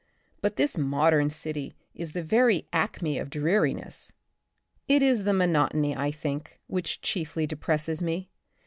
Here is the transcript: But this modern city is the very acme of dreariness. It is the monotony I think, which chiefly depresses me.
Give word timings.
But 0.41 0.55
this 0.55 0.79
modern 0.79 1.29
city 1.29 1.75
is 1.93 2.13
the 2.13 2.23
very 2.23 2.67
acme 2.73 3.19
of 3.19 3.29
dreariness. 3.29 4.11
It 4.87 5.03
is 5.03 5.25
the 5.25 5.31
monotony 5.33 5.95
I 5.95 6.09
think, 6.09 6.59
which 6.65 7.01
chiefly 7.01 7.45
depresses 7.45 8.01
me. 8.01 8.31